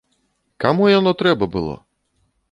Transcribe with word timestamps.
Каму 0.63 0.87
яно 0.99 1.11
трэба 1.19 1.47
было? 1.57 1.75